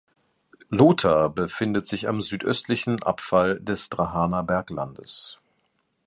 Lhota 0.69 1.27
befindet 1.27 1.85
sich 1.85 2.07
am 2.07 2.21
südöstlichen 2.23 3.03
Abfall 3.03 3.59
des 3.59 3.87
Drahaner 3.89 4.41
Berglandes. 4.41 5.37